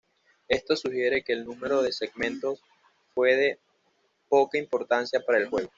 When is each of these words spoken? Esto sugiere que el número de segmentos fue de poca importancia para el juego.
Esto 0.47 0.75
sugiere 0.75 1.23
que 1.23 1.31
el 1.31 1.45
número 1.45 1.83
de 1.83 1.91
segmentos 1.91 2.59
fue 3.13 3.35
de 3.35 3.59
poca 4.29 4.57
importancia 4.57 5.19
para 5.23 5.37
el 5.37 5.47
juego. 5.47 5.69